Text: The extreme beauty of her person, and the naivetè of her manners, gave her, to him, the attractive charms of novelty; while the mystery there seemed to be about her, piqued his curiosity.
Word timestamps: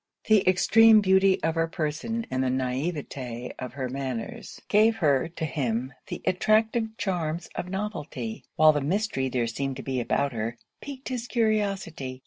The 0.25 0.43
extreme 0.49 0.99
beauty 1.01 1.39
of 1.43 1.53
her 1.53 1.67
person, 1.67 2.25
and 2.31 2.43
the 2.43 2.47
naivetè 2.47 3.51
of 3.59 3.73
her 3.73 3.87
manners, 3.87 4.59
gave 4.67 4.95
her, 4.95 5.27
to 5.35 5.45
him, 5.45 5.93
the 6.07 6.23
attractive 6.25 6.97
charms 6.97 7.47
of 7.53 7.69
novelty; 7.69 8.43
while 8.55 8.71
the 8.73 8.81
mystery 8.81 9.29
there 9.29 9.45
seemed 9.45 9.75
to 9.77 9.83
be 9.83 9.99
about 9.99 10.33
her, 10.33 10.57
piqued 10.81 11.09
his 11.09 11.27
curiosity. 11.27 12.19